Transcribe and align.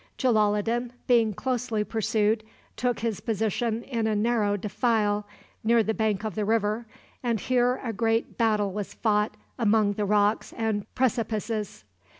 Jalaloddin, 0.17 0.93
being 1.05 1.31
closely 1.35 1.83
pursued, 1.83 2.43
took 2.75 3.01
his 3.01 3.19
position 3.19 3.83
in 3.83 4.07
a 4.07 4.15
narrow 4.15 4.57
defile 4.57 5.27
near 5.63 5.83
the 5.83 5.93
bank 5.93 6.23
of 6.25 6.33
the 6.33 6.43
river, 6.43 6.87
and 7.21 7.39
here 7.39 7.79
a 7.83 7.93
great 7.93 8.35
battle 8.35 8.71
was 8.73 8.95
fought 8.95 9.37
among 9.59 9.93
the 9.93 10.05
rocks 10.05 10.53
and 10.57 10.87
precipices. 10.95 11.83